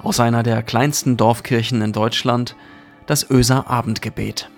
[0.00, 2.54] Aus einer der kleinsten Dorfkirchen in Deutschland
[3.06, 4.48] das Öser Abendgebet.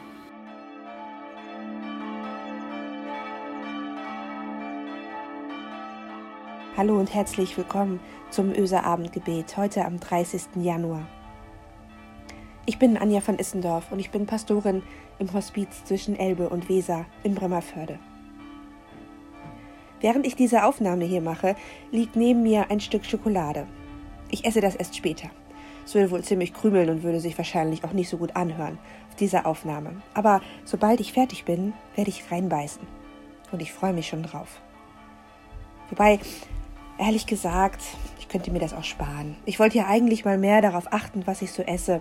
[6.77, 10.43] Hallo und herzlich willkommen zum Öser Abendgebet heute am 30.
[10.57, 11.07] Januar.
[12.67, 14.83] Ich bin Anja von Issendorf und ich bin Pastorin
[15.19, 17.99] im Hospiz zwischen Elbe und Weser in Bremerförde.
[20.03, 21.57] Während ich diese Aufnahme hier mache,
[21.91, 23.67] liegt neben mir ein Stück Schokolade.
[24.31, 25.31] Ich esse das erst später.
[25.85, 29.17] Es würde wohl ziemlich krümeln und würde sich wahrscheinlich auch nicht so gut anhören auf
[29.17, 30.03] dieser Aufnahme.
[30.15, 32.83] Aber sobald ich fertig bin, werde ich reinbeißen.
[33.53, 34.61] Und ich freue mich schon drauf.
[35.91, 36.21] Wobei,
[36.99, 37.83] ehrlich gesagt,
[38.19, 39.37] ich könnte mir das auch sparen.
[39.45, 42.01] Ich wollte ja eigentlich mal mehr darauf achten, was ich so esse.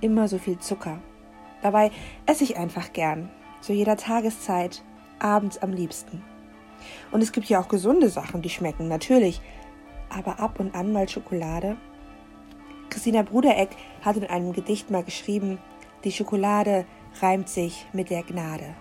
[0.00, 0.98] Immer so viel Zucker.
[1.62, 1.90] Dabei
[2.26, 3.30] esse ich einfach gern.
[3.60, 4.82] Zu jeder Tageszeit,
[5.18, 6.22] abends am liebsten.
[7.12, 9.40] Und es gibt ja auch gesunde Sachen, die schmecken, natürlich.
[10.10, 11.76] Aber ab und an mal Schokolade.
[12.92, 13.70] Christina Brudereck
[14.02, 15.58] hat in einem Gedicht mal geschrieben,
[16.04, 16.84] die Schokolade
[17.22, 18.74] reimt sich mit der Gnade.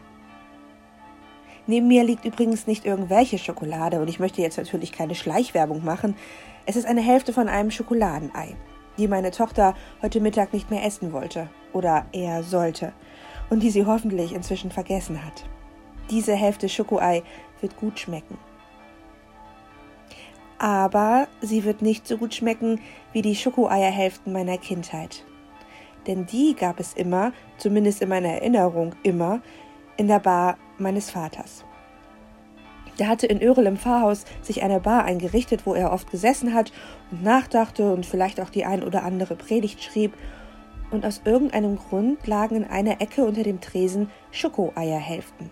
[1.66, 6.16] Neben mir liegt übrigens nicht irgendwelche Schokolade und ich möchte jetzt natürlich keine Schleichwerbung machen.
[6.66, 8.58] Es ist eine Hälfte von einem Schokoladenei,
[8.98, 12.92] die meine Tochter heute Mittag nicht mehr essen wollte oder eher sollte
[13.50, 15.46] und die sie hoffentlich inzwischen vergessen hat.
[16.10, 17.24] Diese Hälfte Schokoei
[17.62, 18.38] wird gut schmecken.
[20.62, 22.80] Aber sie wird nicht so gut schmecken
[23.14, 25.26] wie die Schokoeierhälften meiner Kindheit.
[26.06, 29.42] Denn die gab es immer, zumindest in meiner Erinnerung immer,
[29.98, 31.66] in der Bar meines Vaters.
[33.00, 36.72] Der hatte in Örel im Pfarrhaus sich eine Bar eingerichtet, wo er oft gesessen hat
[37.10, 40.14] und nachdachte und vielleicht auch die ein oder andere Predigt schrieb.
[40.92, 45.50] Und aus irgendeinem Grund lagen in einer Ecke unter dem Tresen Schokoeierhälften.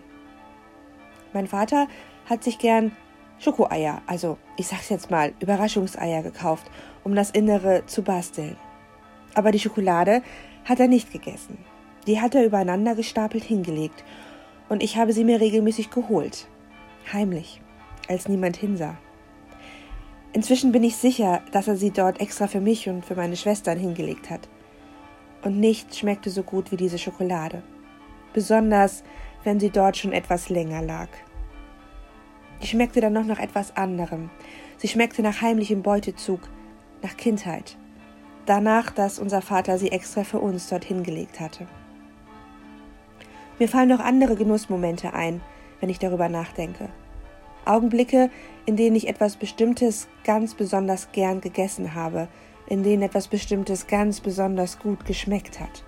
[1.32, 1.88] Mein Vater
[2.26, 2.92] hat sich gern
[3.40, 6.70] Schokoeier, also ich sag's jetzt mal, Überraschungseier gekauft,
[7.04, 8.56] um das Innere zu basteln.
[9.34, 10.22] Aber die Schokolade
[10.66, 11.56] hat er nicht gegessen.
[12.06, 14.04] Die hat er übereinander gestapelt hingelegt
[14.68, 16.48] und ich habe sie mir regelmäßig geholt.
[17.12, 17.62] Heimlich,
[18.08, 18.96] als niemand hinsah.
[20.34, 23.78] Inzwischen bin ich sicher, dass er sie dort extra für mich und für meine Schwestern
[23.78, 24.48] hingelegt hat.
[25.42, 27.62] Und nichts schmeckte so gut wie diese Schokolade.
[28.34, 29.02] Besonders
[29.44, 31.08] wenn sie dort schon etwas länger lag.
[32.62, 34.30] Die schmeckte dann noch nach etwas anderem.
[34.76, 36.40] Sie schmeckte nach heimlichem Beutezug,
[37.02, 37.76] nach Kindheit.
[38.46, 41.66] Danach, dass unser Vater sie extra für uns dorthin gelegt hatte.
[43.58, 45.40] Mir fallen noch andere Genussmomente ein,
[45.80, 46.88] wenn ich darüber nachdenke.
[47.64, 48.30] Augenblicke,
[48.66, 52.28] in denen ich etwas Bestimmtes ganz besonders gern gegessen habe,
[52.66, 55.84] in denen etwas Bestimmtes ganz besonders gut geschmeckt hat.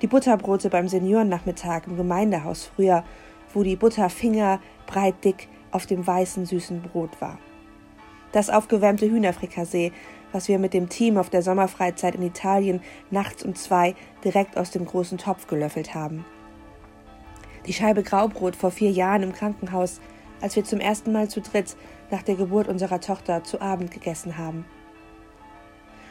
[0.00, 3.04] Die Butterbrote beim Seniorennachmittag im Gemeindehaus früher,
[3.54, 7.38] wo die Butterfinger breit dick auf dem weißen süßen Brot war.
[8.30, 9.92] Das aufgewärmte Hühnerfrikassee,
[10.32, 13.94] was wir mit dem Team auf der Sommerfreizeit in Italien nachts um zwei
[14.24, 16.24] direkt aus dem großen Topf gelöffelt haben.
[17.66, 20.00] Die Scheibe Graubrot vor vier Jahren im Krankenhaus,
[20.40, 21.76] als wir zum ersten Mal zu dritt
[22.10, 24.64] nach der Geburt unserer Tochter zu Abend gegessen haben.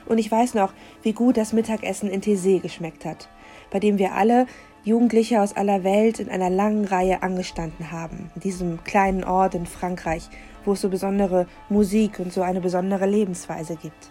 [0.06, 0.74] Und ich weiß noch,
[1.04, 3.30] wie gut das Mittagessen in Thésée geschmeckt hat,
[3.70, 4.48] bei dem wir alle
[4.84, 9.68] Jugendliche aus aller Welt in einer langen Reihe angestanden haben, in diesem kleinen Ort in
[9.68, 10.28] Frankreich,
[10.66, 14.10] wo es so besondere Musik und so eine besondere Lebensweise gibt.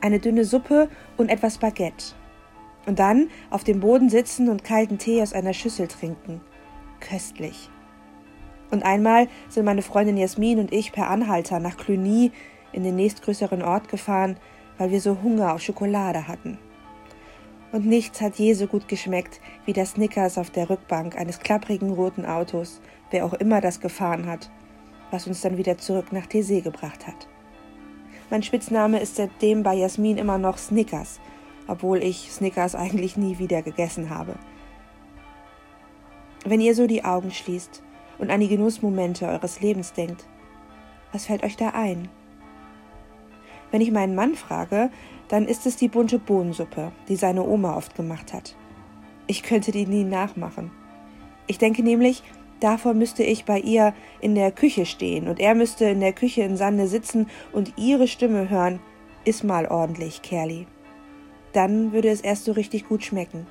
[0.00, 2.14] Eine dünne Suppe und etwas Baguette.
[2.86, 6.40] Und dann auf dem Boden sitzen und kalten Tee aus einer Schüssel trinken.
[7.00, 7.68] Köstlich.
[8.70, 12.32] Und einmal sind meine Freundin Jasmin und ich per Anhalter nach Cluny
[12.72, 14.36] in den nächstgrößeren Ort gefahren,
[14.78, 16.58] weil wir so Hunger auf Schokolade hatten.
[17.70, 21.92] Und nichts hat je so gut geschmeckt wie das Snickers auf der Rückbank eines klapprigen
[21.92, 22.80] roten Autos,
[23.10, 24.50] wer auch immer das gefahren hat,
[25.10, 27.28] was uns dann wieder zurück nach Thésée gebracht hat.
[28.30, 31.20] Mein Spitzname ist seitdem bei Jasmin immer noch Snickers,
[31.66, 34.34] obwohl ich Snickers eigentlich nie wieder gegessen habe.
[36.44, 37.82] Wenn ihr so die Augen schließt
[38.18, 40.26] und an die Genussmomente eures Lebens denkt,
[41.12, 42.08] was fällt euch da ein?
[43.70, 44.90] Wenn ich meinen Mann frage,
[45.28, 48.56] dann ist es die bunte Bohnensuppe, die seine Oma oft gemacht hat.
[49.26, 50.70] Ich könnte die nie nachmachen.
[51.46, 52.22] Ich denke nämlich,
[52.60, 56.42] davor müsste ich bei ihr in der Küche stehen und er müsste in der Küche
[56.42, 58.80] in Sande sitzen und ihre Stimme hören,
[59.24, 60.66] iss mal ordentlich, Kerli.
[61.52, 63.46] Dann würde es erst so richtig gut schmecken.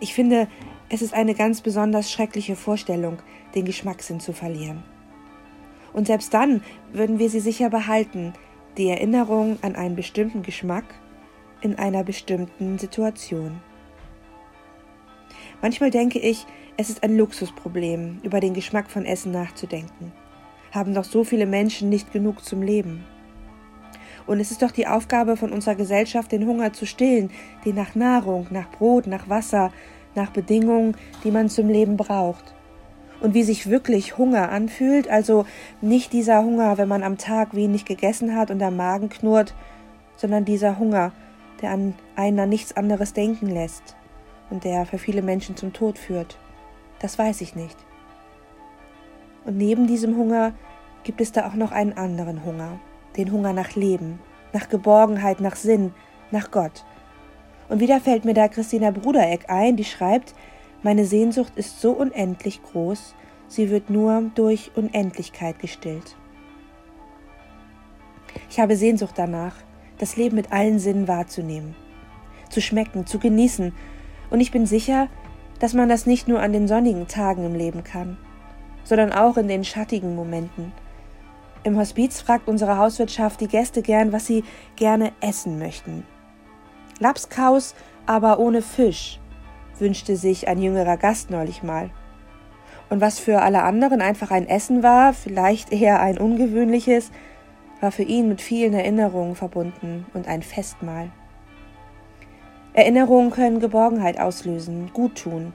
[0.00, 0.48] Ich finde,
[0.88, 3.18] es ist eine ganz besonders schreckliche Vorstellung,
[3.54, 4.84] den Geschmackssinn zu verlieren.
[5.96, 6.60] Und selbst dann
[6.92, 8.34] würden wir sie sicher behalten,
[8.76, 10.84] die Erinnerung an einen bestimmten Geschmack
[11.62, 13.62] in einer bestimmten Situation.
[15.62, 16.44] Manchmal denke ich,
[16.76, 20.12] es ist ein Luxusproblem, über den Geschmack von Essen nachzudenken.
[20.70, 23.02] Haben doch so viele Menschen nicht genug zum Leben.
[24.26, 27.30] Und es ist doch die Aufgabe von unserer Gesellschaft, den Hunger zu stillen,
[27.64, 29.72] den nach Nahrung, nach Brot, nach Wasser,
[30.14, 30.94] nach Bedingungen,
[31.24, 32.55] die man zum Leben braucht.
[33.20, 35.46] Und wie sich wirklich Hunger anfühlt, also
[35.80, 39.54] nicht dieser Hunger, wenn man am Tag wenig gegessen hat und der Magen knurrt,
[40.16, 41.12] sondern dieser Hunger,
[41.62, 43.96] der an einer nichts anderes denken lässt
[44.50, 46.38] und der für viele Menschen zum Tod führt.
[46.98, 47.76] Das weiß ich nicht.
[49.44, 50.52] Und neben diesem Hunger
[51.04, 52.80] gibt es da auch noch einen anderen Hunger,
[53.16, 54.18] den Hunger nach Leben,
[54.52, 55.94] nach Geborgenheit, nach Sinn,
[56.30, 56.84] nach Gott.
[57.68, 60.34] Und wieder fällt mir da Christina Brudereck ein, die schreibt,
[60.86, 63.16] meine Sehnsucht ist so unendlich groß,
[63.48, 66.14] sie wird nur durch Unendlichkeit gestillt.
[68.48, 69.56] Ich habe Sehnsucht danach,
[69.98, 71.74] das Leben mit allen Sinnen wahrzunehmen,
[72.50, 73.72] zu schmecken, zu genießen,
[74.30, 75.08] und ich bin sicher,
[75.58, 78.16] dass man das nicht nur an den sonnigen Tagen im Leben kann,
[78.84, 80.70] sondern auch in den schattigen Momenten.
[81.64, 84.44] Im Hospiz fragt unsere Hauswirtschaft die Gäste gern, was sie
[84.76, 86.04] gerne essen möchten.
[87.00, 87.74] Lapskaus,
[88.06, 89.18] aber ohne Fisch,
[89.80, 91.90] wünschte sich ein jüngerer Gast neulich mal.
[92.88, 97.10] Und was für alle anderen einfach ein Essen war, vielleicht eher ein ungewöhnliches,
[97.80, 101.10] war für ihn mit vielen Erinnerungen verbunden und ein Festmahl.
[102.72, 105.54] Erinnerungen können Geborgenheit auslösen, gut tun.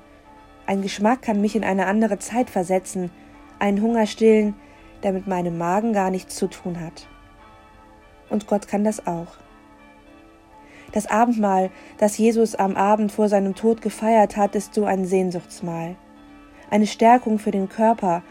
[0.66, 3.12] Ein Geschmack kann mich in eine andere Zeit versetzen,
[3.60, 4.56] einen Hunger stillen,
[5.04, 7.08] der mit meinem Magen gar nichts zu tun hat.
[8.30, 9.28] Und Gott kann das auch.
[10.92, 15.96] Das Abendmahl, das Jesus am Abend vor seinem Tod gefeiert hat, ist so ein Sehnsuchtsmahl.
[16.70, 18.24] Eine Stärkung für den Körper,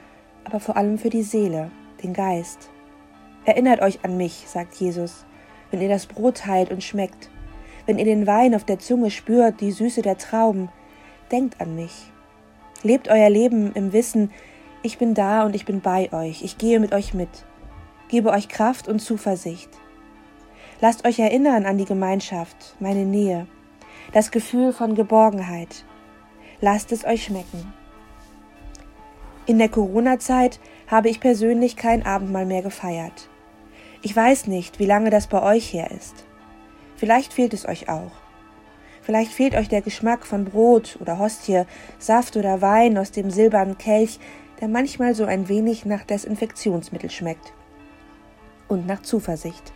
[0.44, 1.70] aber vor allem für die Seele,
[2.02, 2.70] den Geist.
[3.44, 5.24] Erinnert euch an mich, sagt Jesus,
[5.70, 7.30] wenn ihr das Brot teilt und schmeckt,
[7.86, 10.68] wenn ihr den Wein auf der Zunge spürt, die Süße der Trauben,
[11.32, 12.12] denkt an mich.
[12.82, 14.30] Lebt euer Leben im Wissen,
[14.82, 17.28] ich bin da und ich bin bei euch, ich gehe mit euch mit,
[18.08, 19.79] gebe euch Kraft und Zuversicht.
[20.82, 23.46] Lasst euch erinnern an die Gemeinschaft, meine Nähe,
[24.12, 25.84] das Gefühl von Geborgenheit.
[26.62, 27.74] Lasst es euch schmecken.
[29.44, 33.28] In der Corona-Zeit habe ich persönlich kein Abendmahl mehr gefeiert.
[34.00, 36.24] Ich weiß nicht, wie lange das bei euch her ist.
[36.96, 38.12] Vielleicht fehlt es euch auch.
[39.02, 41.64] Vielleicht fehlt euch der Geschmack von Brot oder Hostie,
[41.98, 44.18] Saft oder Wein aus dem silbernen Kelch,
[44.62, 47.52] der manchmal so ein wenig nach Desinfektionsmittel schmeckt.
[48.68, 49.74] Und nach Zuversicht.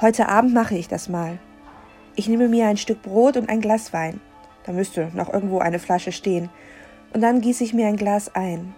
[0.00, 1.38] Heute Abend mache ich das mal.
[2.16, 4.20] Ich nehme mir ein Stück Brot und ein Glas Wein.
[4.64, 6.48] Da müsste noch irgendwo eine Flasche stehen.
[7.12, 8.74] Und dann gieße ich mir ein Glas ein.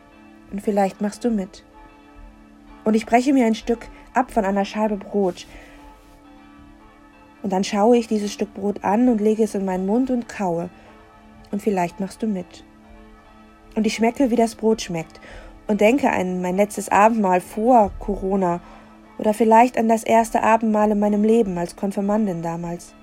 [0.51, 1.65] Und vielleicht machst du mit
[2.85, 5.47] und ich breche mir ein Stück ab von einer Scheibe Brot.
[7.43, 10.29] Und dann schaue ich dieses Stück Brot an und lege es in meinen Mund und
[10.29, 10.71] kaue.
[11.51, 12.65] Und vielleicht machst du mit.
[13.75, 15.21] Und ich schmecke, wie das Brot schmeckt.
[15.67, 18.61] Und denke an mein letztes Abendmahl vor Corona.
[19.19, 22.95] Oder vielleicht an das erste Abendmahl in meinem Leben als Konfirmandin damals.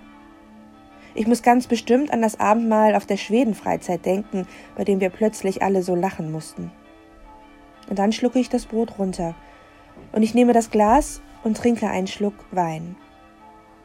[1.15, 5.61] Ich muss ganz bestimmt an das Abendmahl auf der Schwedenfreizeit denken, bei dem wir plötzlich
[5.61, 6.71] alle so lachen mussten.
[7.89, 9.35] Und dann schlucke ich das Brot runter
[10.11, 12.95] und ich nehme das Glas und trinke einen Schluck Wein.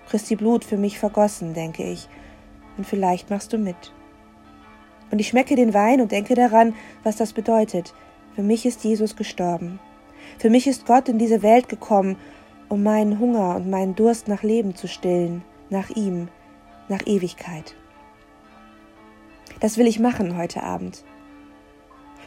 [0.09, 2.09] Christi Blut für mich vergossen, denke ich,
[2.77, 3.93] und vielleicht machst du mit.
[5.11, 7.94] Und ich schmecke den Wein und denke daran, was das bedeutet.
[8.35, 9.79] Für mich ist Jesus gestorben.
[10.38, 12.17] Für mich ist Gott in diese Welt gekommen,
[12.69, 16.29] um meinen Hunger und meinen Durst nach Leben zu stillen, nach ihm,
[16.89, 17.75] nach Ewigkeit.
[19.60, 21.05] Das will ich machen heute Abend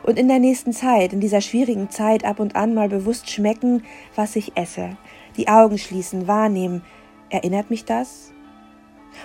[0.08, 3.84] und in der nächsten Zeit, in dieser schwierigen Zeit ab und an mal bewusst schmecken,
[4.16, 4.98] was ich esse,
[5.36, 6.82] die Augen schließen, wahrnehmen.
[7.30, 8.32] Erinnert mich das?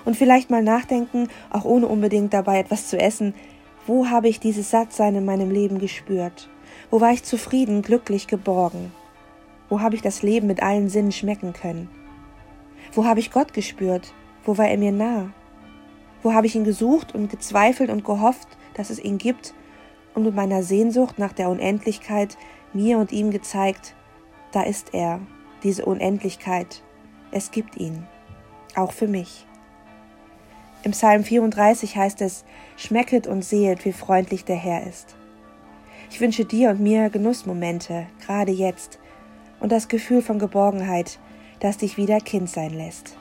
[0.05, 3.35] Und vielleicht mal nachdenken, auch ohne unbedingt dabei etwas zu essen,
[3.87, 6.49] wo habe ich dieses Sattsein in meinem Leben gespürt?
[6.93, 8.93] Wo war ich zufrieden, glücklich, geborgen?
[9.71, 11.89] Wo habe ich das Leben mit allen Sinnen schmecken können?
[12.93, 14.13] Wo habe ich Gott gespürt?
[14.45, 15.31] Wo war er mir nah?
[16.23, 19.55] Wo habe ich ihn gesucht und gezweifelt und gehofft, dass es ihn gibt
[20.15, 22.37] und mit meiner Sehnsucht nach der Unendlichkeit
[22.75, 23.95] mir und ihm gezeigt,
[24.51, 25.19] da ist er,
[25.63, 26.83] diese Unendlichkeit,
[27.31, 28.07] es gibt ihn,
[28.77, 29.47] auch für mich.
[30.83, 32.45] Im Psalm 34 heißt es,
[32.77, 35.17] Schmecket und sehet, wie freundlich der Herr ist.
[36.13, 38.99] Ich wünsche dir und mir Genussmomente, gerade jetzt,
[39.61, 41.19] und das Gefühl von Geborgenheit,
[41.59, 43.17] das dich wieder Kind sein lässt.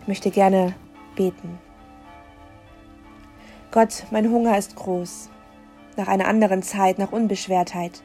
[0.00, 0.74] Ich möchte gerne
[1.14, 1.58] beten.
[3.70, 5.28] Gott, mein Hunger ist groß.
[5.98, 8.02] Nach einer anderen Zeit, nach Unbeschwertheit.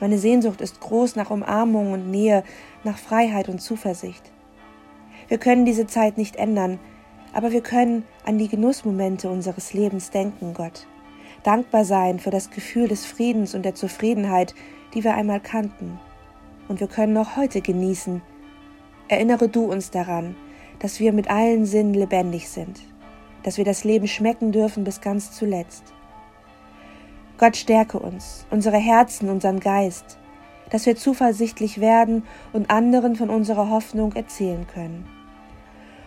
[0.00, 2.44] Meine Sehnsucht ist groß nach Umarmung und Nähe,
[2.84, 4.30] nach Freiheit und Zuversicht.
[5.28, 6.78] Wir können diese Zeit nicht ändern,
[7.32, 10.86] aber wir können an die Genussmomente unseres Lebens denken, Gott.
[11.42, 14.54] Dankbar sein für das Gefühl des Friedens und der Zufriedenheit,
[14.94, 15.98] die wir einmal kannten.
[16.70, 18.22] und wir können noch heute genießen.
[19.08, 20.36] Erinnere du uns daran,
[20.78, 22.78] dass wir mit allen Sinnen lebendig sind,
[23.42, 25.82] dass wir das Leben schmecken dürfen bis ganz zuletzt.
[27.38, 30.16] Gott stärke uns, unsere Herzen, unseren Geist,
[30.70, 35.08] dass wir zuversichtlich werden und anderen von unserer Hoffnung erzählen können.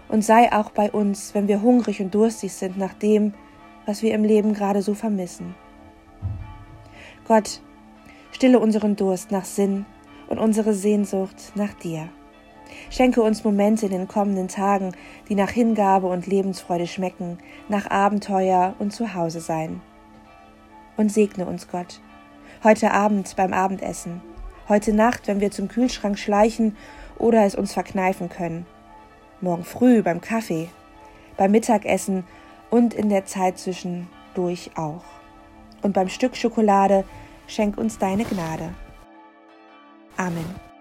[0.07, 3.33] Und sei auch bei uns, wenn wir hungrig und durstig sind nach dem,
[3.85, 5.55] was wir im Leben gerade so vermissen.
[7.27, 7.61] Gott,
[8.31, 9.85] stille unseren Durst nach Sinn
[10.27, 12.09] und unsere Sehnsucht nach dir.
[12.89, 14.93] Schenke uns Momente in den kommenden Tagen,
[15.29, 17.37] die nach Hingabe und Lebensfreude schmecken,
[17.69, 19.81] nach Abenteuer und Zuhause sein.
[20.97, 22.01] Und segne uns Gott.
[22.63, 24.21] Heute Abend beim Abendessen,
[24.69, 26.77] heute Nacht, wenn wir zum Kühlschrank schleichen
[27.17, 28.65] oder es uns verkneifen können,
[29.41, 30.69] morgen früh beim Kaffee,
[31.35, 32.23] beim Mittagessen
[32.73, 35.03] und in der Zeit zwischendurch auch.
[35.83, 37.03] Und beim Stück Schokolade
[37.45, 38.73] schenk uns deine Gnade.
[40.17, 40.72] Amen.